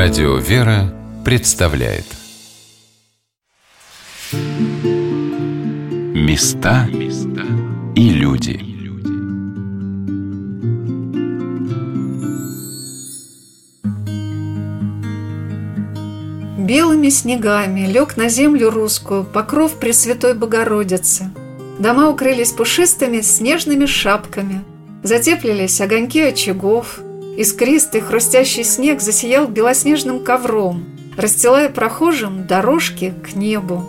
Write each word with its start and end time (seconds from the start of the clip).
Радио 0.00 0.36
«Вера» 0.36 0.94
представляет 1.24 2.04
Места 6.14 6.86
и 7.96 8.10
люди 8.10 8.60
Белыми 16.58 17.08
снегами 17.08 17.80
лег 17.88 18.16
на 18.16 18.28
землю 18.28 18.70
русскую 18.70 19.24
покров 19.24 19.80
Пресвятой 19.80 20.34
Богородицы. 20.34 21.32
Дома 21.80 22.08
укрылись 22.08 22.52
пушистыми 22.52 23.20
снежными 23.20 23.86
шапками, 23.86 24.62
затеплились 25.02 25.80
огоньки 25.80 26.20
очагов– 26.20 27.00
Искристый 27.38 28.00
хрустящий 28.00 28.64
снег 28.64 29.00
засиял 29.00 29.46
белоснежным 29.46 30.24
ковром, 30.24 30.84
расстилая 31.16 31.68
прохожим 31.68 32.48
дорожки 32.48 33.14
к 33.24 33.36
небу. 33.36 33.88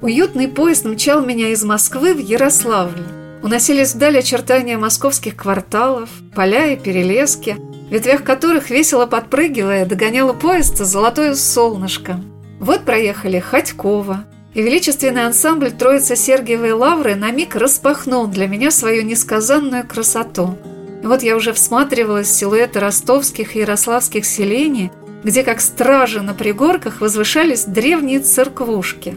Уютный 0.00 0.48
поезд 0.48 0.84
мчал 0.86 1.24
меня 1.24 1.50
из 1.50 1.62
Москвы 1.62 2.14
в 2.14 2.18
Ярославль. 2.18 3.04
Уносились 3.44 3.94
вдаль 3.94 4.18
очертания 4.18 4.76
московских 4.76 5.36
кварталов, 5.36 6.08
поля 6.34 6.72
и 6.72 6.76
перелески, 6.76 7.54
в 7.88 7.92
ветвях 7.92 8.24
которых 8.24 8.70
весело 8.70 9.06
подпрыгивая 9.06 9.86
догоняло 9.86 10.32
поезд 10.32 10.78
золотое 10.78 11.36
солнышко. 11.36 12.20
Вот 12.58 12.80
проехали 12.80 13.38
Ходькова, 13.38 14.24
и 14.52 14.62
величественный 14.62 15.26
ансамбль 15.26 15.70
Троицы 15.70 16.16
Сергиевой 16.16 16.72
Лавры 16.72 17.14
на 17.14 17.30
миг 17.30 17.54
распахнул 17.54 18.26
для 18.26 18.48
меня 18.48 18.72
свою 18.72 19.02
несказанную 19.02 19.86
красоту– 19.86 20.58
вот 21.02 21.22
я 21.22 21.36
уже 21.36 21.52
всматривалась 21.52 22.28
в 22.28 22.34
силуэты 22.34 22.80
ростовских 22.80 23.56
и 23.56 23.60
ярославских 23.60 24.24
селений, 24.24 24.90
где 25.24 25.42
как 25.42 25.60
стражи 25.60 26.22
на 26.22 26.34
пригорках 26.34 27.00
возвышались 27.00 27.64
древние 27.64 28.20
церквушки. 28.20 29.16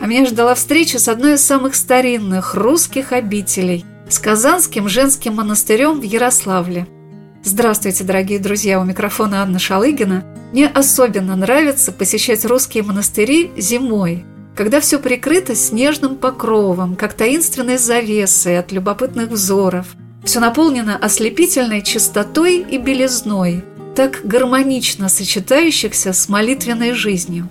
А 0.00 0.06
меня 0.06 0.26
ждала 0.26 0.54
встреча 0.54 0.98
с 0.98 1.08
одной 1.08 1.34
из 1.34 1.44
самых 1.44 1.74
старинных 1.74 2.54
русских 2.54 3.12
обителей– 3.12 3.84
с 4.10 4.18
Казанским 4.18 4.88
женским 4.88 5.36
монастырем 5.36 6.00
в 6.00 6.02
Ярославле. 6.02 6.86
Здравствуйте, 7.44 8.04
дорогие 8.04 8.38
друзья, 8.38 8.80
у 8.80 8.84
микрофона 8.84 9.42
Анна 9.42 9.58
Шалыгина. 9.58 10.24
Мне 10.52 10.66
особенно 10.66 11.36
нравится 11.36 11.92
посещать 11.92 12.44
русские 12.44 12.82
монастыри 12.82 13.52
зимой, 13.56 14.24
когда 14.56 14.80
все 14.80 14.98
прикрыто 14.98 15.54
снежным 15.54 16.16
покровом, 16.16 16.96
как 16.96 17.14
таинственной 17.14 17.78
завесой 17.78 18.58
от 18.58 18.72
любопытных 18.72 19.30
взоров– 19.30 19.86
все 20.24 20.40
наполнено 20.40 20.96
ослепительной 20.96 21.82
чистотой 21.82 22.58
и 22.58 22.78
белизной, 22.78 23.64
так 23.96 24.20
гармонично 24.24 25.08
сочетающихся 25.08 26.12
с 26.12 26.28
молитвенной 26.28 26.92
жизнью. 26.92 27.48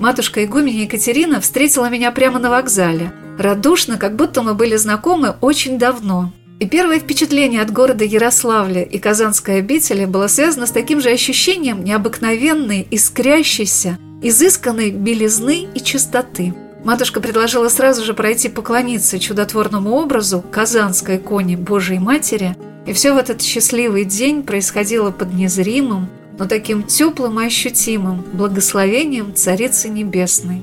Матушка 0.00 0.44
игуменя 0.44 0.82
Екатерина 0.82 1.40
встретила 1.40 1.88
меня 1.88 2.10
прямо 2.10 2.38
на 2.38 2.50
вокзале, 2.50 3.12
радушно, 3.38 3.96
как 3.96 4.16
будто 4.16 4.42
мы 4.42 4.54
были 4.54 4.76
знакомы 4.76 5.36
очень 5.40 5.78
давно. 5.78 6.32
И 6.60 6.66
первое 6.66 7.00
впечатление 7.00 7.60
от 7.60 7.72
города 7.72 8.04
Ярославля 8.04 8.82
и 8.82 8.98
Казанской 8.98 9.58
обители 9.58 10.04
было 10.04 10.28
связано 10.28 10.66
с 10.66 10.70
таким 10.70 11.00
же 11.00 11.10
ощущением 11.10 11.84
необыкновенной, 11.84 12.86
искрящейся, 12.90 13.98
изысканной 14.22 14.90
белизны 14.90 15.66
и 15.74 15.80
чистоты– 15.80 16.54
Матушка 16.84 17.22
предложила 17.22 17.68
сразу 17.70 18.04
же 18.04 18.12
пройти 18.12 18.50
поклониться 18.50 19.18
чудотворному 19.18 19.92
образу 19.92 20.42
Казанской 20.42 21.16
иконе 21.16 21.56
Божией 21.56 21.98
Матери, 21.98 22.56
и 22.86 22.92
все 22.92 23.14
в 23.14 23.16
этот 23.16 23.40
счастливый 23.40 24.04
день 24.04 24.42
происходило 24.42 25.10
под 25.10 25.32
незримым, 25.32 26.08
но 26.38 26.44
таким 26.44 26.82
теплым 26.82 27.40
и 27.40 27.46
ощутимым 27.46 28.22
благословением 28.34 29.34
Царицы 29.34 29.88
Небесной. 29.88 30.60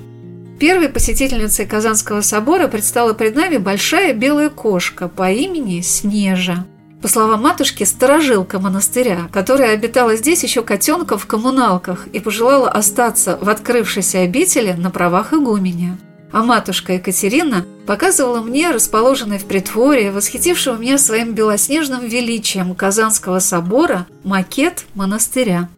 Первой 0.60 0.90
посетительницей 0.90 1.66
Казанского 1.66 2.22
собора 2.22 2.68
предстала 2.68 3.14
пред 3.14 3.36
нами 3.36 3.58
большая 3.58 4.14
белая 4.14 4.50
кошка 4.50 5.08
по 5.08 5.32
имени 5.32 5.82
Снежа. 5.82 6.68
По 7.02 7.08
словам 7.08 7.42
матушки, 7.42 7.84
сторожилка 7.84 8.60
монастыря, 8.60 9.28
которая 9.32 9.74
обитала 9.74 10.16
здесь 10.16 10.44
еще 10.44 10.62
котенка 10.62 11.18
в 11.18 11.26
коммуналках 11.26 12.06
и 12.14 12.20
пожелала 12.20 12.70
остаться 12.70 13.40
в 13.42 13.50
открывшейся 13.50 14.20
обители 14.20 14.74
на 14.74 14.92
правах 14.92 15.34
игуменя 15.34 15.98
а 16.32 16.44
матушка 16.44 16.94
Екатерина 16.94 17.66
показывала 17.86 18.42
мне 18.42 18.72
расположенный 18.72 19.38
в 19.38 19.46
притворе, 19.46 20.12
восхитившего 20.12 20.78
меня 20.78 20.98
своим 20.98 21.34
белоснежным 21.34 22.06
величием 22.08 22.76
Казанского 22.76 23.40
собора, 23.40 24.08
макет 24.24 24.86
монастыря. 24.94 25.70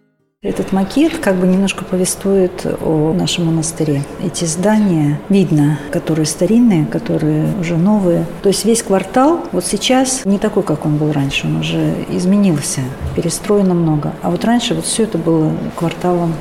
Этот 0.44 0.74
макет 0.74 1.20
как 1.20 1.38
бы 1.38 1.48
немножко 1.48 1.86
повествует 1.86 2.66
о 2.82 3.14
нашем 3.14 3.46
монастыре. 3.46 4.04
Эти 4.22 4.44
здания 4.44 5.22
видно, 5.30 5.80
которые 5.90 6.26
старинные, 6.26 6.86
которые 6.86 7.48
уже 7.62 7.78
новые. 7.78 8.26
То 8.42 8.50
есть 8.50 8.66
весь 8.66 8.84
квартал 8.84 9.40
вот 9.54 9.64
сейчас 9.64 10.26
не 10.26 10.38
такой, 10.38 10.64
как 10.64 10.86
он 10.86 10.98
был 10.98 11.14
раньше. 11.14 11.48
Он 11.48 11.62
уже 11.62 11.96
изменился, 12.10 12.82
перестроено 13.16 13.74
много. 13.74 14.16
А 14.22 14.32
вот 14.32 14.44
раньше 14.44 14.74
вот 14.74 14.84
все 14.84 15.04
это 15.04 15.18
было 15.18 15.54
кварталом 15.78 16.34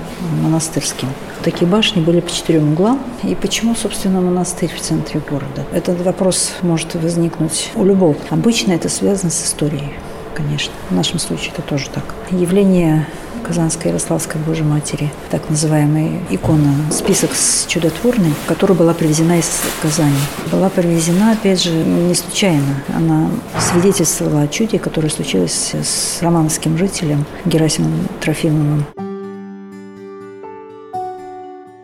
монастырским. 0.43 1.07
Такие 1.45 1.71
башни 1.71 2.01
были 2.01 2.19
по 2.19 2.31
четырем 2.33 2.73
углам. 2.73 2.99
И 3.23 3.37
почему, 3.37 3.77
собственно, 3.77 4.21
монастырь 4.21 4.73
в 4.77 4.81
центре 4.81 5.21
города? 5.21 5.65
Этот 5.73 6.01
вопрос 6.05 6.55
может 6.63 6.97
возникнуть 6.97 7.71
у 7.77 7.85
любого. 7.85 8.17
Обычно 8.31 8.73
это 8.73 8.89
связано 8.89 9.31
с 9.31 9.45
историей 9.45 9.93
конечно. 10.35 10.73
В 10.91 10.95
нашем 10.95 11.19
случае 11.19 11.53
это 11.53 11.63
тоже 11.63 11.89
так. 11.91 12.05
Явление 12.31 13.07
Казанской 13.43 13.91
Ярославской 13.91 14.41
Божьей 14.41 14.65
Матери, 14.65 15.11
так 15.31 15.51
называемая 15.51 16.21
икона, 16.31 16.73
список 16.91 17.35
с 17.35 17.67
чудотворной, 17.67 18.33
которая 18.47 18.79
была 18.79 18.95
привезена 18.95 19.39
из 19.39 19.61
Казани. 19.83 20.17
Была 20.51 20.71
привезена, 20.71 21.33
опять 21.33 21.63
же, 21.63 21.73
не 21.73 22.15
случайно. 22.15 22.83
Она 22.95 23.29
свидетельствовала 23.59 24.43
о 24.43 24.49
чуде, 24.49 24.79
которое 24.79 25.11
случилось 25.11 25.75
с 25.75 26.23
романовским 26.23 26.79
жителем 26.79 27.25
Герасимом 27.45 28.09
Трофимовым. 28.21 28.87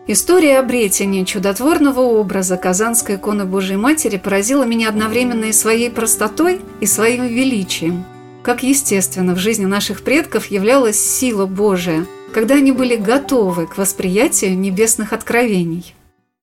История 0.07 0.57
обретения 0.57 1.23
чудотворного 1.23 1.99
образа 1.99 2.57
Казанской 2.57 3.17
иконы 3.17 3.45
Божьей 3.45 3.77
Матери 3.77 4.17
поразила 4.17 4.63
меня 4.63 4.89
одновременно 4.89 5.45
и 5.45 5.51
своей 5.51 5.91
простотой, 5.91 6.61
и 6.79 6.87
своим 6.87 7.27
величием– 7.27 8.05
как 8.43 8.63
естественно 8.63 9.35
в 9.35 9.39
жизни 9.39 9.65
наших 9.65 10.01
предков 10.01 10.47
являлась 10.47 10.99
сила 10.99 11.45
Божия, 11.45 12.05
когда 12.33 12.55
они 12.55 12.71
были 12.71 12.95
готовы 12.95 13.67
к 13.67 13.77
восприятию 13.77 14.57
небесных 14.57 15.13
откровений. 15.13 15.95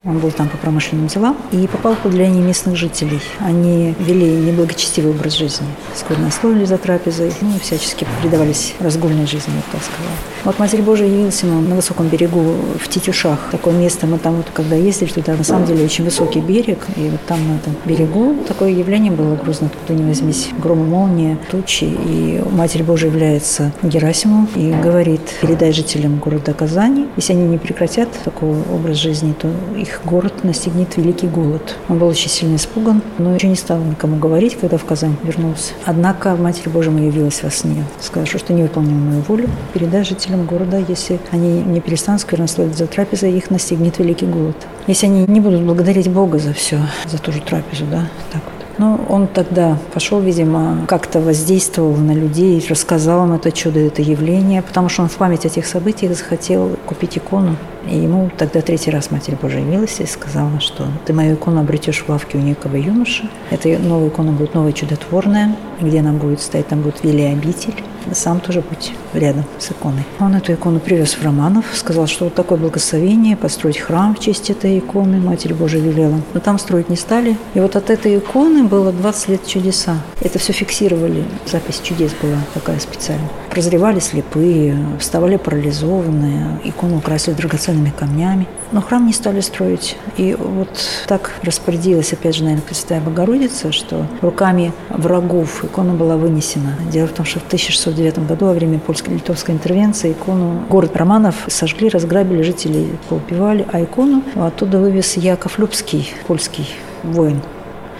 Он 0.05 0.19
был 0.19 0.31
там 0.31 0.49
по 0.49 0.57
промышленным 0.57 1.09
делам 1.09 1.37
и 1.51 1.67
попал 1.67 1.97
под 1.97 2.12
влияние 2.12 2.41
местных 2.41 2.77
жителей. 2.77 3.21
Они 3.41 3.93
вели 3.99 4.37
неблагочестивый 4.37 5.11
образ 5.11 5.33
жизни. 5.33 5.67
Сквернословили 5.97 6.65
за 6.65 6.79
трапезой, 6.79 7.33
ну 7.41 7.57
и 7.57 7.59
всячески 7.59 8.07
предавались 8.23 8.75
разгульной 8.79 9.27
жизни, 9.27 9.53
я 9.57 9.62
так 9.73 9.83
сказала. 9.83 10.15
Вот 10.45 10.61
Матерь 10.61 10.83
Божия 10.83 11.09
явилась 11.09 11.43
ему 11.43 11.61
на 11.61 11.75
высоком 11.75 12.07
берегу 12.07 12.55
в 12.79 12.89
Тетюшах. 12.89 13.49
Такое 13.51 13.75
место, 13.75 14.07
мы 14.07 14.19
там 14.19 14.37
вот 14.37 14.47
когда 14.53 14.77
ездили 14.77 15.09
туда, 15.09 15.34
на 15.34 15.43
самом 15.43 15.67
деле 15.67 15.84
очень 15.84 16.05
высокий 16.05 16.41
берег. 16.41 16.87
И 16.95 17.09
вот 17.09 17.21
там 17.27 17.41
на 17.49 17.57
этом 17.57 17.75
берегу 17.84 18.45
такое 18.47 18.71
явление 18.71 19.11
было 19.11 19.34
грозно, 19.34 19.67
откуда 19.67 19.99
не 19.99 20.07
возьмись. 20.07 20.51
Гром 20.63 20.84
и 20.84 20.87
молния, 20.87 21.37
тучи. 21.51 21.84
И 21.84 22.41
Матерь 22.53 22.84
Божия 22.84 23.11
является 23.11 23.73
Герасимом 23.83 24.49
и 24.55 24.71
говорит, 24.71 25.23
передай 25.41 25.73
жителям 25.73 26.19
города 26.19 26.55
Казани, 26.55 27.09
если 27.17 27.33
они 27.33 27.49
не 27.49 27.59
прекратят 27.59 28.09
такой 28.25 28.51
образ 28.73 28.99
жизни, 28.99 29.33
то 29.33 29.51
их 29.86 30.00
город 30.04 30.44
настигнет 30.44 30.97
великий 30.97 31.28
голод. 31.28 31.76
Он 31.88 31.98
был 31.98 32.08
очень 32.08 32.28
сильно 32.28 32.56
испуган, 32.56 33.02
но 33.19 33.34
еще 33.34 33.48
не 33.48 33.56
стал 33.56 33.78
никому 33.78 34.16
говорить, 34.16 34.56
когда 34.56 34.76
в 34.76 34.84
Казань 34.84 35.16
вернулся. 35.22 35.72
Однако 35.84 36.36
Матерь 36.36 36.69
Божия 36.69 36.92
явилась 36.92 37.42
во 37.42 37.50
сне. 37.50 37.84
Сказала, 38.00 38.26
что 38.26 38.52
не 38.52 38.62
выполнил 38.62 38.97
мою 38.97 39.22
волю. 39.22 39.48
Передай 39.72 40.04
жителям 40.04 40.47
города, 40.47 40.83
если 40.88 41.18
они 41.30 41.62
не 41.62 41.80
перестанут 41.80 42.21
сквернословить 42.21 42.77
за 42.77 42.86
трапезой, 42.86 43.33
их 43.33 43.50
настигнет 43.50 43.98
великий 43.98 44.27
голод. 44.27 44.56
Если 44.86 45.06
они 45.06 45.24
не 45.27 45.41
будут 45.41 45.62
благодарить 45.62 46.09
Бога 46.09 46.39
за 46.39 46.53
все, 46.53 46.78
за 47.06 47.18
ту 47.18 47.32
же 47.32 47.41
трапезу, 47.41 47.84
да, 47.91 48.09
так. 48.32 48.42
Но 48.78 49.01
он 49.09 49.27
тогда 49.27 49.78
пошел, 49.95 50.21
видимо, 50.21 50.84
как-то 50.87 51.21
воздействовал 51.21 51.97
на 51.97 52.13
людей, 52.13 52.65
рассказал 52.69 53.27
им 53.27 53.33
это 53.33 53.51
чудо, 53.51 53.81
это 53.81 54.03
явление, 54.03 54.63
потому 54.63 54.89
что 54.89 55.03
он 55.03 55.09
в 55.09 55.17
память 55.17 55.47
о 55.47 55.49
тех 55.49 55.67
событиях 55.67 56.17
захотел 56.17 56.77
купить 56.84 57.17
икону 57.17 57.57
И 57.91 57.97
ему 57.97 58.31
тогда 58.37 58.61
третий 58.61 58.91
раз 58.91 59.11
Матерь 59.11 59.37
Божия 59.41 59.61
явилась 59.61 60.01
и 60.01 60.07
сказала, 60.07 60.61
что 60.61 60.87
ты 61.07 61.13
мою 61.13 61.34
икону 61.37 61.61
обретешь 61.61 62.03
в 62.03 62.09
лавке 62.09 62.37
у 62.39 62.41
некого 62.41 62.77
юноши. 62.77 63.28
Эта 63.51 63.69
новая 63.78 64.09
икона 64.09 64.33
будет 64.33 64.55
новая 64.55 64.73
чудотворная, 64.73 65.57
где 65.81 66.01
она 66.01 66.13
будет 66.13 66.41
стоять, 66.41 66.69
там 66.69 66.83
будет 66.83 67.03
Вилли 67.03 67.23
обитель. 67.23 67.75
Сам 68.12 68.41
тоже 68.41 68.60
будь 68.60 68.92
рядом 69.12 69.44
с 69.58 69.70
иконой. 69.70 70.04
Он 70.20 70.34
эту 70.34 70.53
икону 70.53 70.80
привез 70.80 71.14
в 71.14 71.22
Романов, 71.24 71.64
сказал, 71.74 72.06
что 72.06 72.24
вот 72.24 72.34
такое 72.34 72.58
благословение, 72.58 73.36
построить 73.36 73.78
храм 73.78 74.14
в 74.14 74.20
честь 74.20 74.50
этой 74.50 74.78
иконы, 74.78 75.18
Матерь 75.18 75.54
Божия 75.54 75.80
велела. 75.80 76.20
Но 76.34 76.41
там 76.41 76.58
строить 76.58 76.88
не 76.88 76.97
стали. 76.97 77.36
И 77.54 77.60
вот 77.60 77.76
от 77.76 77.91
этой 77.91 78.18
иконы 78.18 78.64
было 78.64 78.92
20 78.92 79.28
лет 79.28 79.47
чудеса. 79.47 79.97
Это 80.20 80.38
все 80.38 80.53
фиксировали. 80.53 81.24
Запись 81.47 81.80
чудес 81.82 82.12
была 82.20 82.38
такая 82.54 82.78
специальная. 82.78 83.30
Прозревали 83.56 84.00
слепые, 84.00 84.76
вставали 85.00 85.36
парализованные, 85.36 86.60
икону 86.64 86.98
украсили 86.98 87.32
драгоценными 87.32 87.88
камнями. 87.88 88.47
Но 88.70 88.82
храм 88.82 89.06
не 89.06 89.14
стали 89.14 89.41
строить. 89.41 89.97
И 90.18 90.36
вот 90.38 90.68
так 91.06 91.32
распорядилась, 91.41 92.12
опять 92.12 92.36
же, 92.36 92.44
наверное, 92.44 92.66
Пресвятая 92.66 93.00
Богородица, 93.00 93.72
что 93.72 94.06
руками 94.20 94.74
врагов 94.91 95.64
икона 95.64 95.94
была 95.94 96.18
вынесена. 96.18 96.74
Дело 96.92 97.06
в 97.06 97.12
том, 97.12 97.24
что 97.24 97.41
в 97.41 97.47
1609 97.47 98.26
году 98.26 98.44
во 98.44 98.53
время 98.53 98.78
польско-литовской 98.78 99.54
интервенции 99.54 100.12
икону 100.12 100.66
город 100.68 100.94
Романов 100.94 101.47
сожгли, 101.47 101.88
разграбили, 101.88 102.42
жители 102.42 102.91
поубивали, 103.08 103.66
а 103.72 103.82
икону 103.82 104.22
оттуда 104.34 104.78
вывез 104.80 105.16
Яков 105.16 105.58
Любский, 105.58 106.10
польский 106.26 106.68
воин. 107.03 107.41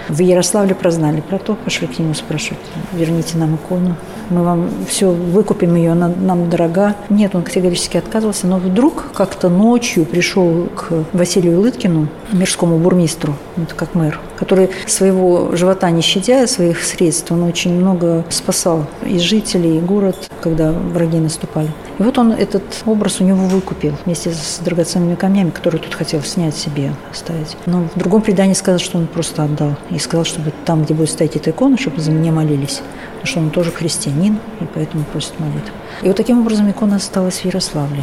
В 0.09 0.21
Ярославле 0.21 0.75
прознали 0.75 1.21
про 1.21 1.39
то, 1.39 1.55
пошли 1.55 1.89
к 1.89 1.99
нему 1.99 2.15
спрашивать, 2.15 2.61
верните 2.93 3.39
нам 3.39 3.57
икону, 3.57 3.97
мы 4.31 4.43
вам 4.43 4.71
все 4.89 5.11
выкупим 5.11 5.75
ее, 5.75 5.93
она 5.93 6.09
нам 6.09 6.49
дорога. 6.51 6.95
Нет, 7.09 7.35
он 7.35 7.43
категорически 7.43 7.97
отказывался, 7.97 8.47
но 8.47 8.59
вдруг 8.59 9.13
как-то 9.15 9.49
ночью 9.49 10.05
пришел 10.05 10.69
к 10.75 11.05
Василию 11.13 11.61
Лыткину, 11.61 12.09
мирскому 12.33 12.79
бурмистру, 12.79 13.35
это 13.57 13.75
как 13.75 13.95
мэр, 13.95 14.21
который 14.39 14.71
своего 14.87 15.55
живота 15.57 15.91
не 15.91 16.03
щадя, 16.03 16.47
своих 16.47 16.83
средств, 16.83 17.31
он 17.31 17.43
очень 17.43 17.75
много 17.75 18.25
спасал 18.31 18.87
и 19.05 19.19
жителей, 19.19 19.79
и 19.79 19.81
город, 19.81 20.17
когда 20.47 20.73
враги 20.73 21.19
наступали. 21.19 21.71
И 21.99 22.03
вот 22.03 22.19
он 22.19 22.33
этот 22.33 22.63
образ 22.87 23.21
у 23.21 23.25
него 23.25 23.47
выкупил 23.47 23.95
вместе 24.05 24.31
с 24.31 24.61
драгоценными 24.65 25.15
камнями, 25.15 25.51
которые 25.51 25.81
тут 25.81 25.95
хотел 25.95 26.23
снять 26.23 26.55
себе, 26.55 26.93
оставить. 27.11 27.57
Но 27.67 27.89
в 27.95 27.99
другом 27.99 28.23
предании 28.23 28.55
сказано, 28.55 28.79
что 28.79 28.99
он 28.99 29.07
просто 29.07 29.43
отдал 29.43 29.77
и 29.91 29.99
сказал, 29.99 30.25
чтобы 30.25 30.53
там, 30.65 30.85
где 30.85 30.95
будет 30.95 31.11
стоять 31.11 31.37
эта 31.37 31.51
икона, 31.51 31.77
чтобы 31.77 32.01
за 32.01 32.11
меня 32.11 32.33
молились 32.33 32.83
потому 33.27 33.27
что 33.27 33.41
он 33.41 33.51
тоже 33.51 33.73
христианин, 33.73 34.39
и 34.61 34.65
поэтому 34.73 35.05
просит 35.05 35.39
молитву. 35.41 35.73
И 36.03 36.07
вот 36.07 36.17
таким 36.17 36.41
образом 36.41 36.71
икона 36.71 36.97
осталась 36.97 37.41
в 37.41 37.45
Ярославле. 37.45 38.03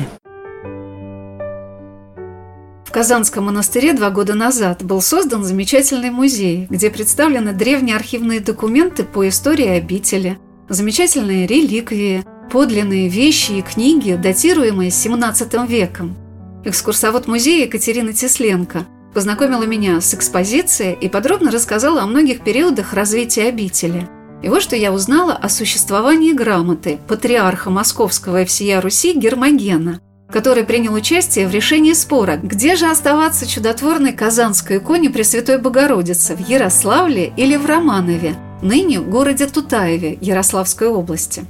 В 2.85 2.91
Казанском 2.91 3.45
монастыре 3.45 3.93
два 3.93 4.11
года 4.11 4.35
назад 4.35 4.83
был 4.83 5.01
создан 5.01 5.43
замечательный 5.43 6.11
музей, 6.11 6.67
где 6.69 6.89
представлены 6.89 7.53
древние 7.53 7.95
архивные 7.95 8.39
документы 8.39 9.03
по 9.03 9.27
истории 9.27 9.67
обители, 9.67 10.37
замечательные 10.69 11.47
реликвии, 11.47 12.23
подлинные 12.53 13.09
вещи 13.09 13.53
и 13.53 13.61
книги, 13.63 14.13
датируемые 14.13 14.91
XVII 14.91 15.67
веком. 15.67 16.15
Экскурсовод 16.63 17.27
музея 17.27 17.65
Екатерина 17.65 18.13
Тесленко 18.13 18.85
познакомила 19.13 19.63
меня 19.63 19.99
с 19.99 20.13
экспозицией 20.13 20.93
и 20.93 21.09
подробно 21.09 21.49
рассказала 21.49 22.03
о 22.03 22.05
многих 22.05 22.43
периодах 22.43 22.93
развития 22.93 23.49
обители– 23.49 24.07
и 24.43 24.49
вот 24.49 24.61
что 24.61 24.75
я 24.75 24.91
узнала 24.91 25.33
о 25.33 25.47
существовании 25.47 26.33
грамоты 26.33 26.99
патриарха 27.07 27.69
Московского 27.69 28.41
и 28.41 28.45
всея 28.45 28.81
Руси 28.81 29.17
Гермогена, 29.17 30.01
который 30.29 30.65
принял 30.65 30.93
участие 30.93 31.47
в 31.47 31.51
решении 31.51 31.93
спора, 31.93 32.35
где 32.35 32.75
же 32.75 32.87
оставаться 32.87 33.47
чудотворной 33.47 34.11
казанской 34.11 34.79
иконе 34.79 35.09
Пресвятой 35.09 35.59
Богородицы, 35.59 36.35
в 36.35 36.45
Ярославле 36.45 37.31
или 37.37 37.55
в 37.55 37.65
Романове, 37.65 38.35
ныне 38.61 38.99
городе 38.99 39.47
Тутаеве 39.47 40.17
Ярославской 40.19 40.89
области. 40.89 41.45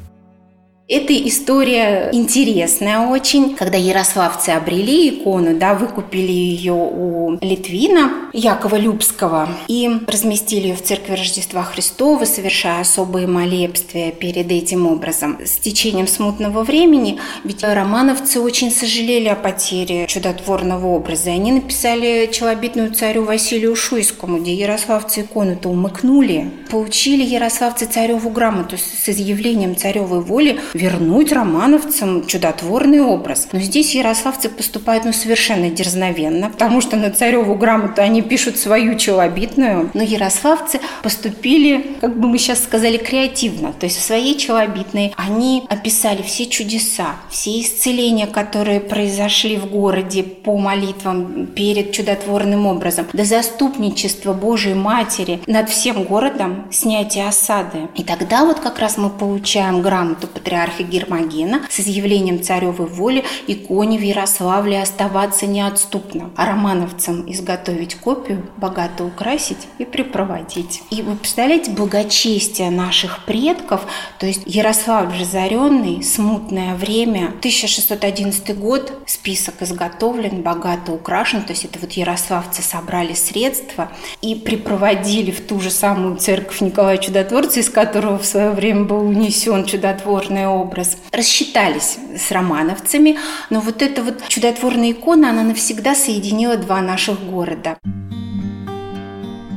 Эта 0.89 1.13
история 1.13 2.09
интересная 2.11 3.07
очень. 3.07 3.55
Когда 3.55 3.77
ярославцы 3.77 4.49
обрели 4.49 5.11
икону, 5.11 5.57
да, 5.57 5.75
выкупили 5.75 6.31
ее 6.33 6.73
у 6.73 7.37
Литвина 7.39 8.11
Якова 8.33 8.75
Любского 8.75 9.47
и 9.69 9.89
разместили 10.05 10.67
ее 10.67 10.75
в 10.75 10.83
церкви 10.83 11.13
Рождества 11.13 11.63
Христова, 11.63 12.25
совершая 12.25 12.81
особые 12.81 13.27
молебствия 13.27 14.11
перед 14.11 14.51
этим 14.51 14.85
образом. 14.85 15.39
С 15.45 15.57
течением 15.57 16.05
смутного 16.05 16.65
времени, 16.65 17.17
ведь 17.45 17.63
романовцы 17.63 18.41
очень 18.41 18.69
сожалели 18.69 19.29
о 19.29 19.35
потере 19.35 20.05
чудотворного 20.07 20.87
образа, 20.87 21.29
и 21.29 21.33
они 21.33 21.53
написали 21.53 22.29
челобитную 22.29 22.91
царю 22.93 23.23
Василию 23.23 23.73
Шуйскому, 23.77 24.39
где 24.39 24.53
ярославцы 24.53 25.21
икону-то 25.21 25.69
умыкнули. 25.69 26.51
Получили 26.69 27.23
ярославцы 27.23 27.85
цареву 27.85 28.29
грамоту 28.31 28.77
с 28.77 29.07
изъявлением 29.07 29.77
царевой 29.77 30.19
воли 30.19 30.59
вернуть 30.73 31.31
романовцам 31.31 32.25
чудотворный 32.25 33.01
образ. 33.01 33.47
Но 33.51 33.59
здесь 33.59 33.95
ярославцы 33.95 34.49
поступают 34.49 35.05
ну, 35.05 35.13
совершенно 35.13 35.69
дерзновенно, 35.69 36.49
потому 36.49 36.81
что 36.81 36.97
на 36.97 37.11
цареву 37.11 37.55
грамоту 37.55 38.01
они 38.01 38.21
пишут 38.21 38.57
свою 38.57 38.97
челобитную, 38.97 39.89
но 39.93 40.01
ярославцы 40.01 40.79
поступили, 41.01 41.95
как 42.01 42.19
бы 42.19 42.27
мы 42.27 42.37
сейчас 42.37 42.63
сказали, 42.63 42.97
креативно. 42.97 43.73
То 43.73 43.85
есть 43.85 43.97
в 43.97 44.01
своей 44.01 44.37
челобитной 44.37 45.13
они 45.17 45.63
описали 45.69 46.21
все 46.21 46.45
чудеса, 46.45 47.15
все 47.29 47.61
исцеления, 47.61 48.27
которые 48.27 48.79
произошли 48.79 49.57
в 49.57 49.67
городе 49.67 50.23
по 50.23 50.57
молитвам 50.57 51.47
перед 51.47 51.91
чудотворным 51.91 52.65
образом, 52.65 53.05
до 53.13 53.25
заступничества 53.25 54.33
Божией 54.33 54.75
Матери 54.75 55.41
над 55.47 55.69
всем 55.69 56.03
городом, 56.03 56.65
снятие 56.71 57.27
осады. 57.27 57.89
И 57.95 58.03
тогда 58.03 58.45
вот 58.45 58.59
как 58.59 58.79
раз 58.79 58.97
мы 58.97 59.09
получаем 59.09 59.81
грамоту 59.81 60.27
патриарха 60.27 60.62
патриарха 60.63 60.83
Гермогена 60.83 61.61
с 61.69 61.79
изъявлением 61.79 62.41
царевой 62.41 62.87
воли 62.87 63.23
иконе 63.47 63.97
в 63.97 64.01
Ярославле 64.01 64.81
оставаться 64.81 65.45
неотступно, 65.45 66.31
а 66.35 66.45
романовцам 66.45 67.29
изготовить 67.31 67.95
копию, 67.95 68.43
богато 68.57 69.03
украсить 69.03 69.67
и 69.77 69.85
припроводить. 69.85 70.81
И 70.89 71.01
вы 71.01 71.15
представляете 71.15 71.71
благочестие 71.71 72.69
наших 72.69 73.25
предков, 73.25 73.81
то 74.19 74.25
есть 74.25 74.43
Ярослав 74.45 75.13
разоренный, 75.19 76.03
смутное 76.03 76.75
время, 76.75 77.27
1611 77.39 78.57
год, 78.57 78.93
список 79.05 79.61
изготовлен, 79.61 80.41
богато 80.41 80.93
украшен, 80.93 81.41
то 81.43 81.51
есть 81.51 81.65
это 81.65 81.79
вот 81.79 81.91
ярославцы 81.93 82.61
собрали 82.61 83.13
средства 83.13 83.91
и 84.21 84.35
припроводили 84.35 85.31
в 85.31 85.41
ту 85.41 85.59
же 85.59 85.69
самую 85.69 86.17
церковь 86.17 86.61
Николая 86.61 86.97
Чудотворца, 86.97 87.59
из 87.59 87.69
которого 87.69 88.17
в 88.17 88.25
свое 88.25 88.51
время 88.51 88.85
был 88.85 89.07
унесен 89.07 89.65
чудотворный 89.65 90.52
образ. 90.61 90.97
Рассчитались 91.11 91.97
с 92.17 92.31
романовцами, 92.31 93.17
но 93.49 93.59
вот 93.59 93.81
эта 93.81 94.03
вот 94.03 94.27
чудотворная 94.27 94.91
икона, 94.91 95.29
она 95.29 95.43
навсегда 95.43 95.95
соединила 95.95 96.57
два 96.57 96.81
наших 96.81 97.19
города. 97.23 97.77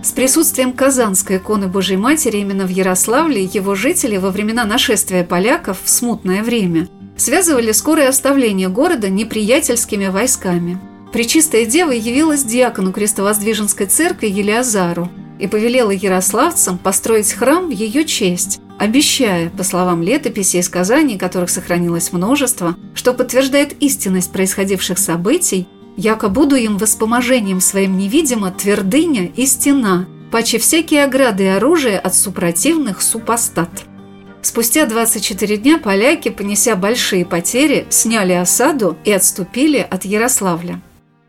С 0.02 0.12
присутствием 0.12 0.72
Казанской 0.72 1.38
иконы 1.38 1.66
Божьей 1.66 1.96
Матери 1.96 2.38
именно 2.38 2.64
в 2.64 2.70
Ярославле 2.70 3.42
его 3.42 3.74
жители 3.74 4.16
во 4.18 4.30
времена 4.30 4.64
нашествия 4.64 5.24
поляков 5.24 5.78
в 5.82 5.88
смутное 5.88 6.42
время 6.44 6.88
связывали 7.16 7.72
скорое 7.72 8.08
оставление 8.08 8.68
города 8.68 9.08
неприятельскими 9.08 10.06
войсками. 10.06 10.78
Пречистая 11.12 11.64
Дева 11.64 11.92
явилась 11.92 12.44
диакону 12.44 12.92
Крестовоздвиженской 12.92 13.86
церкви 13.86 14.28
Елиазару 14.28 15.08
и 15.38 15.46
повелела 15.46 15.90
ярославцам 15.90 16.78
построить 16.78 17.32
храм 17.32 17.66
в 17.66 17.70
ее 17.70 18.04
честь, 18.04 18.60
обещая, 18.78 19.50
по 19.50 19.62
словам 19.62 20.02
летописей 20.02 20.60
и 20.60 20.62
сказаний, 20.62 21.18
которых 21.18 21.50
сохранилось 21.50 22.12
множество, 22.12 22.76
что 22.94 23.12
подтверждает 23.12 23.80
истинность 23.82 24.32
происходивших 24.32 24.98
событий, 24.98 25.68
яко 25.96 26.28
буду 26.28 26.56
им 26.56 26.76
воспоможением 26.76 27.60
своим 27.60 27.96
невидимо 27.96 28.50
твердыня 28.50 29.26
и 29.34 29.46
стена, 29.46 30.06
паче 30.30 30.58
всякие 30.58 31.04
ограды 31.04 31.44
и 31.44 31.48
оружие 31.48 31.98
от 31.98 32.14
супротивных 32.14 33.02
супостат. 33.02 33.70
Спустя 34.42 34.86
24 34.86 35.56
дня 35.56 35.78
поляки, 35.78 36.28
понеся 36.28 36.76
большие 36.76 37.24
потери, 37.26 37.86
сняли 37.90 38.32
осаду 38.32 38.96
и 39.04 39.10
отступили 39.10 39.78
от 39.78 40.04
Ярославля. 40.04 40.80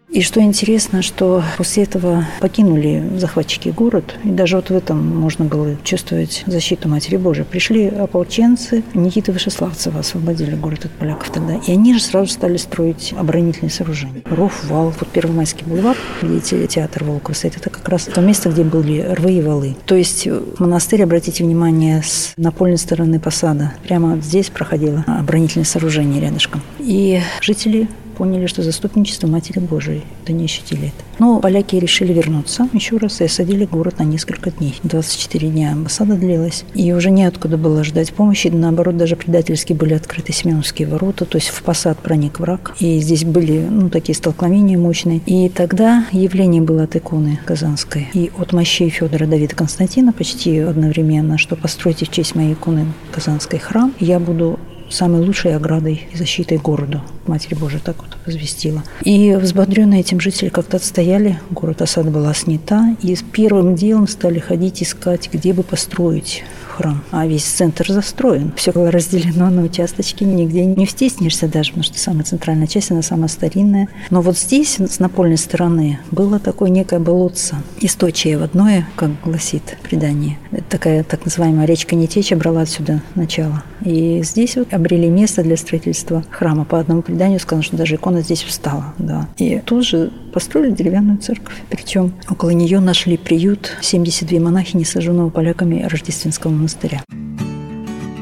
И 0.10 0.22
что 0.22 0.42
интересно, 0.42 1.02
что 1.02 1.44
после 1.58 1.84
этого 1.84 2.26
покинули 2.40 3.04
захватчики 3.18 3.70
город, 3.70 4.16
и 4.24 4.30
даже 4.30 4.56
вот 4.56 4.70
в 4.70 4.76
этом 4.76 5.06
можно 5.06 5.44
было 5.44 5.76
чувствовать 5.84 6.44
защиту 6.48 6.88
Матери 6.88 7.18
Божией. 7.18 7.46
Пришли 7.46 7.88
ополченцы, 7.88 8.84
Никита 8.94 9.34
Вышеславцева 9.34 10.00
освободили 10.00 10.56
город 10.56 10.86
от 10.86 10.92
поляков 10.92 11.30
тогда, 11.30 11.56
и 11.56 11.72
они 11.74 11.94
же 11.94 12.00
сразу 12.00 12.32
стали 12.32 12.56
строить 12.56 13.14
оборонительные 13.18 13.70
сооружения. 13.70 14.24
Ров, 14.26 14.64
вал, 14.70 14.94
вот 14.98 15.10
Первомайский 15.10 15.66
бульвар, 15.66 15.98
где 16.22 16.68
театр 16.68 17.04
Волкова 17.04 17.36
стоит, 17.36 17.58
это 17.58 17.70
как 17.70 17.88
раз 17.90 18.04
то 18.06 18.22
место, 18.22 18.50
где 18.50 18.64
были 18.64 19.02
рвы 19.02 19.34
и 19.34 19.42
валы. 19.42 19.76
То 19.86 19.96
есть 19.96 20.28
монастырь, 20.58 21.04
обратите 21.04 21.44
внимание, 21.44 22.02
с 22.02 22.34
напольной 22.38 22.78
стороны 22.78 23.20
посада, 23.20 23.74
прямо 23.84 24.18
здесь 24.22 24.50
проходило 24.50 25.04
оборонительное 25.06 25.66
сооружение 25.66 26.22
рядышком. 26.22 26.62
И 26.80 27.20
жители 27.42 27.90
поняли, 28.18 28.48
что 28.48 28.64
заступничество 28.64 29.28
Матери 29.28 29.60
Божией. 29.60 30.04
Это 30.24 30.34
не 30.34 30.46
ощутили 30.46 30.88
это. 30.88 31.06
Но 31.20 31.40
поляки 31.40 31.76
решили 31.76 32.14
вернуться 32.14 32.68
еще 32.74 32.98
раз 32.98 33.22
и 33.22 33.26
осадили 33.26 33.66
город 33.66 34.00
на 34.00 34.04
несколько 34.04 34.50
дней. 34.52 34.76
24 34.84 35.50
дня 35.50 35.72
амбассада 35.74 36.16
длилась. 36.16 36.64
И 36.74 36.92
уже 36.94 37.12
неоткуда 37.12 37.58
было 37.58 37.84
ждать 37.84 38.14
помощи. 38.14 38.48
Наоборот, 38.48 38.98
даже 38.98 39.16
предательски 39.16 39.74
были 39.74 39.94
открыты 39.94 40.34
Семеновские 40.34 40.88
ворота. 40.88 41.26
То 41.26 41.38
есть 41.38 41.50
в 41.50 41.62
посад 41.62 42.00
проник 42.00 42.40
враг. 42.40 42.76
И 42.80 43.00
здесь 43.00 43.24
были 43.24 43.66
ну, 43.70 43.90
такие 43.90 44.16
столкновения 44.16 44.78
мощные. 44.78 45.22
И 45.26 45.50
тогда 45.50 46.06
явление 46.12 46.62
было 46.62 46.84
от 46.84 46.96
иконы 46.96 47.40
Казанской 47.46 48.08
и 48.14 48.32
от 48.38 48.54
мощей 48.54 48.90
Федора 48.90 49.28
Давида 49.28 49.56
Константина 49.56 50.12
почти 50.12 50.60
одновременно, 50.60 51.38
что 51.38 51.56
постройте 51.56 52.06
в 52.06 52.10
честь 52.10 52.36
моей 52.36 52.54
иконы 52.54 52.88
Казанской 53.12 53.60
храм, 53.60 53.94
я 54.00 54.20
буду 54.20 54.60
самой 54.90 55.22
лучшей 55.22 55.56
оградой 55.56 56.08
и 56.12 56.18
защитой 56.18 56.58
городу. 56.58 57.02
Матерь 57.26 57.58
Божия 57.58 57.80
так 57.84 57.98
вот 57.98 58.18
возвестила. 58.26 58.84
И 59.04 59.34
взбодренные 59.34 60.02
этим 60.02 60.20
жители 60.20 60.50
как-то 60.50 60.78
отстояли, 60.78 61.40
город 61.52 61.82
осада 61.82 62.10
была 62.10 62.34
снята, 62.34 62.96
и 63.02 63.16
первым 63.32 63.76
делом 63.76 64.08
стали 64.08 64.40
ходить 64.40 64.82
искать, 64.82 65.30
где 65.32 65.54
бы 65.54 65.64
построить 65.64 66.44
храм. 66.78 67.04
А 67.12 67.26
весь 67.26 67.44
центр 67.44 67.92
застроен. 67.92 68.54
Все 68.56 68.72
было 68.72 68.92
разделено 68.92 69.50
на 69.50 69.64
участочки, 69.64 70.24
нигде 70.24 70.66
не 70.66 70.86
втиснешься 70.86 71.48
даже, 71.48 71.70
потому 71.72 71.84
что 71.84 72.00
самая 72.00 72.24
центральная 72.24 72.68
часть, 72.68 72.92
она 72.92 73.02
самая 73.02 73.28
старинная. 73.28 73.90
Но 74.10 74.22
вот 74.22 74.38
здесь, 74.38 74.80
с 74.80 75.00
напольной 75.00 75.38
стороны, 75.38 76.00
было 76.12 76.40
такое 76.40 76.70
некое 76.70 77.00
болотце, 77.00 77.56
источие 77.82 78.38
водное, 78.38 78.88
как 78.96 79.10
гласит 79.24 79.78
предание. 79.84 80.38
Это 80.52 80.64
такая 80.70 81.04
так 81.04 81.26
называемая 81.26 81.66
речка 81.66 81.96
Нетеча 81.96 82.36
брала 82.36 82.62
отсюда 82.62 83.02
начало. 83.16 83.64
И 83.84 84.22
здесь 84.24 84.56
вот 84.56 84.74
обрели 84.78 85.10
место 85.10 85.44
для 85.44 85.58
строительства 85.58 86.24
храма. 86.30 86.66
По 86.66 86.80
одному 86.80 87.02
преданию 87.02 87.40
сказано, 87.40 87.64
что 87.64 87.78
даже 87.78 87.96
икона 87.96 88.22
здесь 88.22 88.44
встала. 88.44 88.94
Да. 88.98 89.28
И 89.38 89.60
тут 89.60 89.86
же 89.86 90.12
построили 90.34 90.72
деревянную 90.72 91.18
церковь. 91.18 91.56
Причем 91.70 92.14
около 92.30 92.52
нее 92.52 92.80
нашли 92.80 93.18
приют 93.18 93.78
72 93.82 94.40
монахини, 94.40 94.84
сожженного 94.84 95.30
поляками 95.30 95.84
Рождественского 95.84 96.52
монастыря. 96.52 97.04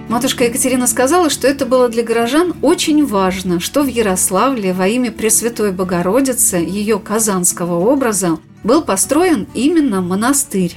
Матушка 0.07 0.45
Екатерина 0.45 0.87
сказала, 0.87 1.29
что 1.29 1.47
это 1.47 1.65
было 1.65 1.89
для 1.89 2.03
горожан 2.03 2.53
очень 2.61 3.05
важно, 3.05 3.59
что 3.59 3.83
в 3.83 3.87
Ярославле 3.87 4.71
во 4.71 4.87
имя 4.87 5.11
Пресвятой 5.11 5.71
Богородицы, 5.71 6.57
ее 6.57 6.99
казанского 6.99 7.79
образа, 7.79 8.37
был 8.63 8.81
построен 8.81 9.47
именно 9.53 10.01
монастырь. 10.01 10.75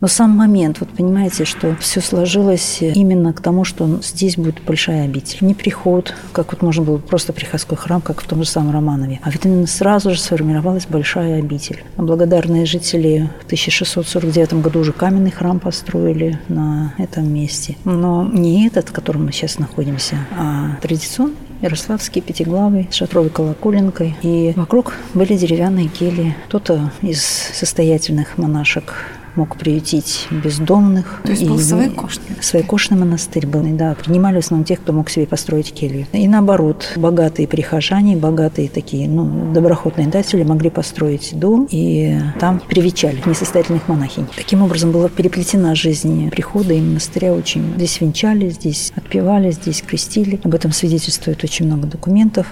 Но 0.00 0.08
сам 0.08 0.30
момент, 0.30 0.78
вот 0.80 0.88
понимаете, 0.88 1.44
что 1.44 1.76
все 1.76 2.00
сложилось 2.00 2.78
именно 2.80 3.34
к 3.34 3.40
тому, 3.40 3.64
что 3.64 4.00
здесь 4.02 4.36
будет 4.36 4.62
большая 4.62 5.04
обитель. 5.04 5.38
Не 5.42 5.54
приход, 5.54 6.14
как 6.32 6.52
вот 6.52 6.62
можно 6.62 6.82
было 6.82 6.96
просто 6.96 7.34
приходской 7.34 7.76
храм, 7.76 8.00
как 8.00 8.22
в 8.22 8.26
том 8.26 8.42
же 8.42 8.48
самом 8.48 8.72
Романове, 8.72 9.20
а 9.22 9.30
ведь 9.30 9.44
именно 9.44 9.66
сразу 9.66 10.10
же 10.12 10.18
сформировалась 10.18 10.86
большая 10.86 11.40
обитель. 11.40 11.84
Благодарные 11.98 12.64
жители 12.64 13.28
в 13.42 13.44
1649 13.44 14.54
году 14.54 14.80
уже 14.80 14.92
каменный 14.92 15.30
храм 15.30 15.60
построили 15.60 16.38
на 16.48 16.94
этом 16.96 17.30
месте. 17.30 17.76
Но 17.84 18.26
не 18.32 18.66
этот, 18.66 18.88
в 18.88 18.92
котором 18.92 19.26
мы 19.26 19.32
сейчас 19.32 19.58
находимся, 19.58 20.16
а 20.34 20.78
традиционный 20.80 21.36
Ярославский, 21.60 22.22
Пятиглавый, 22.22 22.88
с 22.90 22.94
шатровой 22.94 23.28
колоколенкой. 23.28 24.16
И 24.22 24.54
вокруг 24.56 24.94
были 25.12 25.36
деревянные 25.36 25.88
кельи. 25.88 26.34
Кто-то 26.46 26.90
из 27.02 27.22
состоятельных 27.22 28.38
монашек 28.38 28.94
мог 29.36 29.56
приютить 29.56 30.26
бездомных. 30.30 31.20
То 31.24 31.30
есть 31.30 31.46
был 31.46 31.58
своекошный? 31.58 32.36
Своекошный 32.40 32.98
монастырь 32.98 33.46
был, 33.46 33.62
да. 33.76 33.94
Принимали 33.94 34.36
в 34.36 34.44
основном 34.44 34.64
тех, 34.64 34.80
кто 34.80 34.92
мог 34.92 35.10
себе 35.10 35.26
построить 35.26 35.72
келью. 35.72 36.06
И 36.12 36.26
наоборот, 36.26 36.92
богатые 36.96 37.46
прихожане, 37.46 38.16
богатые 38.16 38.68
такие, 38.68 39.08
ну, 39.08 39.52
доброходные 39.52 40.08
датели 40.08 40.42
могли 40.42 40.70
построить 40.70 41.38
дом, 41.38 41.68
и 41.70 42.18
там 42.38 42.60
привечали 42.68 43.22
несостоятельных 43.26 43.88
монахинь. 43.88 44.26
Таким 44.36 44.62
образом 44.62 44.92
была 44.92 45.08
переплетена 45.08 45.74
жизнь 45.74 46.30
прихода 46.30 46.74
и 46.74 46.80
монастыря 46.80 47.32
очень. 47.32 47.74
Здесь 47.76 48.00
венчали, 48.00 48.48
здесь 48.48 48.92
отпевали, 48.96 49.50
здесь 49.50 49.82
крестили. 49.82 50.40
Об 50.42 50.54
этом 50.54 50.72
свидетельствует 50.72 51.44
очень 51.44 51.66
много 51.66 51.86
документов. 51.86 52.46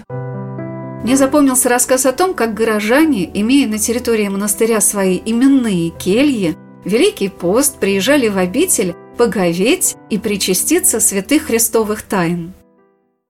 Мне 1.03 1.17
запомнился 1.17 1.69
рассказ 1.69 2.07
о 2.07 2.13
том, 2.13 2.35
как 2.35 2.55
горожане, 2.55 3.31
имея 3.41 3.69
на 3.69 3.79
территории 3.79 4.29
монастыря 4.29 4.81
свои 4.81 5.21
именные 5.25 5.91
кельи, 5.91 6.57
Великий 6.89 7.29
пост 7.29 7.79
приезжали 7.79 8.29
в 8.29 8.39
обитель 8.39 8.95
поговеть 9.19 9.97
и 10.09 10.17
причаститься 10.19 11.01
святых 11.01 11.43
христовых 11.43 12.01
тайн. 12.01 12.55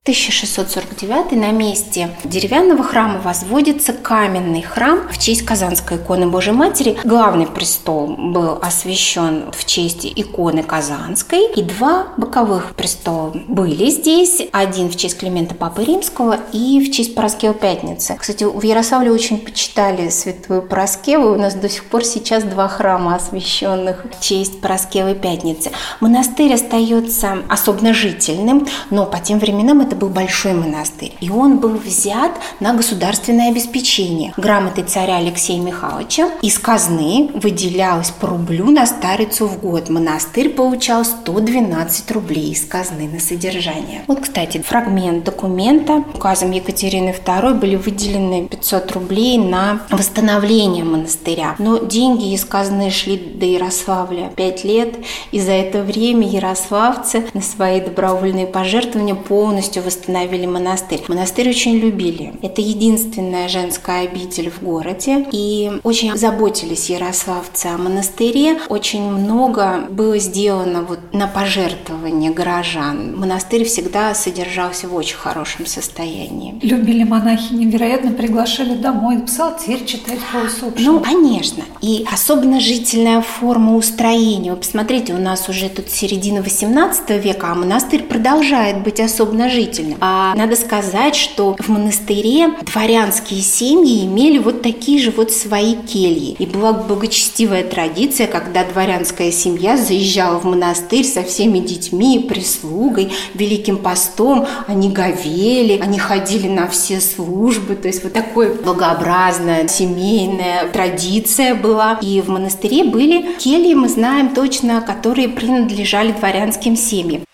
1649 0.08 1.32
на 1.32 1.50
месте 1.50 2.08
деревянного 2.24 2.82
храма 2.82 3.20
возводится 3.20 3.92
каменный 3.92 4.62
храм 4.62 5.00
в 5.12 5.18
честь 5.18 5.42
Казанской 5.42 5.98
иконы 5.98 6.28
Божьей 6.28 6.54
Матери. 6.54 6.96
Главный 7.04 7.46
престол 7.46 8.06
был 8.16 8.58
освящен 8.62 9.52
в 9.52 9.66
честь 9.66 10.06
иконы 10.06 10.62
Казанской, 10.62 11.52
и 11.54 11.62
два 11.62 12.06
боковых 12.16 12.74
престола 12.74 13.34
были 13.48 13.90
здесь. 13.90 14.48
Один 14.50 14.88
в 14.88 14.96
честь 14.96 15.18
Климента 15.18 15.54
Папы 15.54 15.84
Римского 15.84 16.38
и 16.54 16.80
в 16.80 16.90
честь 16.90 17.14
Пороскева 17.14 17.52
Пятницы. 17.52 18.16
Кстати, 18.18 18.44
в 18.44 18.62
Ярославле 18.62 19.12
очень 19.12 19.36
почитали 19.36 20.08
святую 20.08 20.62
Пороскеву. 20.62 21.34
У 21.34 21.36
нас 21.36 21.54
до 21.54 21.68
сих 21.68 21.84
пор 21.84 22.02
сейчас 22.06 22.44
два 22.44 22.68
храма, 22.68 23.14
освященных 23.16 24.06
в 24.06 24.24
честь 24.24 24.62
Пороскевой 24.62 25.14
Пятницы. 25.14 25.70
Монастырь 26.00 26.54
остается 26.54 27.40
особенно 27.50 27.92
жительным, 27.92 28.66
но 28.88 29.04
по 29.04 29.18
тем 29.18 29.38
временам 29.38 29.82
это 29.82 29.97
был 29.98 30.08
большой 30.08 30.54
монастырь, 30.54 31.14
и 31.20 31.30
он 31.30 31.58
был 31.58 31.76
взят 31.76 32.32
на 32.60 32.74
государственное 32.74 33.50
обеспечение. 33.50 34.32
Грамотой 34.36 34.84
царя 34.84 35.16
Алексея 35.16 35.60
Михайловича 35.60 36.30
из 36.42 36.58
казны 36.58 37.30
выделялось 37.34 38.10
по 38.10 38.28
рублю 38.28 38.70
на 38.70 38.86
старицу 38.86 39.46
в 39.46 39.60
год. 39.60 39.88
Монастырь 39.88 40.50
получал 40.50 41.04
112 41.04 42.10
рублей 42.12 42.52
из 42.52 42.64
казны 42.64 43.08
на 43.08 43.20
содержание. 43.20 44.02
Вот, 44.06 44.20
кстати, 44.20 44.58
фрагмент 44.58 45.24
документа. 45.24 46.04
Указом 46.14 46.50
Екатерины 46.50 47.10
II 47.10 47.54
были 47.54 47.76
выделены 47.76 48.48
500 48.48 48.92
рублей 48.92 49.38
на 49.38 49.80
восстановление 49.90 50.84
монастыря. 50.84 51.56
Но 51.58 51.78
деньги 51.78 52.32
из 52.32 52.44
казны 52.44 52.90
шли 52.90 53.16
до 53.16 53.46
Ярославля 53.46 54.30
5 54.36 54.64
лет, 54.64 54.94
и 55.32 55.40
за 55.40 55.52
это 55.52 55.82
время 55.82 56.26
ярославцы 56.26 57.24
на 57.34 57.40
свои 57.40 57.80
добровольные 57.80 58.46
пожертвования 58.46 59.14
полностью 59.14 59.77
восстановили 59.82 60.46
монастырь. 60.46 61.02
Монастырь 61.08 61.50
очень 61.50 61.78
любили. 61.78 62.34
Это 62.42 62.60
единственная 62.60 63.48
женская 63.48 64.02
обитель 64.02 64.50
в 64.50 64.62
городе. 64.62 65.26
И 65.32 65.70
очень 65.84 66.16
заботились 66.16 66.90
ярославцы 66.90 67.66
о 67.66 67.78
монастыре. 67.78 68.58
Очень 68.68 69.10
много 69.10 69.86
было 69.90 70.18
сделано 70.18 70.82
вот 70.82 70.98
на 71.12 71.26
пожертвование 71.26 72.30
горожан. 72.30 73.16
Монастырь 73.16 73.64
всегда 73.64 74.14
содержался 74.14 74.88
в 74.88 74.94
очень 74.94 75.16
хорошем 75.16 75.66
состоянии. 75.66 76.58
Любили 76.62 77.04
монахи 77.04 77.52
невероятно, 77.52 78.12
приглашали 78.12 78.74
домой, 78.74 79.20
псалтирь 79.20 79.84
читать 79.84 80.18
по 80.32 80.38
усопшим. 80.38 80.84
Ну, 80.84 81.00
конечно. 81.00 81.64
И 81.80 82.04
особенно 82.12 82.60
жительная 82.60 83.20
форма 83.20 83.76
устроения. 83.76 84.50
Вы 84.50 84.56
посмотрите, 84.56 85.14
у 85.14 85.18
нас 85.18 85.48
уже 85.48 85.68
тут 85.68 85.90
середина 85.90 86.42
18 86.42 87.10
века, 87.22 87.48
а 87.50 87.54
монастырь 87.54 88.02
продолжает 88.02 88.82
быть 88.82 89.00
особенно 89.00 89.48
жительным 89.48 89.67
удивительно. 89.68 89.96
А 90.00 90.34
надо 90.34 90.56
сказать, 90.56 91.14
что 91.14 91.56
в 91.58 91.68
монастыре 91.68 92.50
дворянские 92.62 93.40
семьи 93.40 94.04
имели 94.04 94.38
вот 94.38 94.62
такие 94.62 95.00
же 95.00 95.10
вот 95.10 95.32
свои 95.32 95.74
кельи. 95.74 96.36
И 96.38 96.46
была 96.46 96.72
благочестивая 96.72 97.64
традиция, 97.64 98.26
когда 98.26 98.64
дворянская 98.64 99.30
семья 99.30 99.76
заезжала 99.76 100.38
в 100.38 100.44
монастырь 100.44 101.04
со 101.04 101.22
всеми 101.22 101.58
детьми, 101.58 102.26
прислугой, 102.28 103.12
великим 103.34 103.78
постом. 103.78 104.46
Они 104.66 104.90
говели, 104.90 105.78
они 105.80 105.98
ходили 105.98 106.48
на 106.48 106.68
все 106.68 107.00
службы. 107.00 107.76
То 107.76 107.88
есть 107.88 108.02
вот 108.02 108.12
такой 108.12 108.54
благообразная 108.54 109.68
семейная 109.68 110.68
традиция 110.68 111.54
была. 111.54 111.98
И 112.02 112.20
в 112.20 112.28
монастыре 112.28 112.84
были 112.84 113.34
кельи, 113.38 113.74
мы 113.74 113.88
знаем 113.88 114.34
точно, 114.34 114.80
которые 114.80 115.28
принадлежали 115.28 116.12
дворянским 116.12 116.76
семьям. 116.76 117.27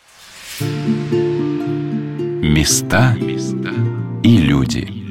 Места 2.54 3.16
и 4.22 4.36
люди. 4.36 5.03